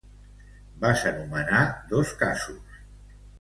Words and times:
Vas 0.85 1.03
anomenar 1.09 1.61
dos 1.91 2.15
casos. 2.23 2.81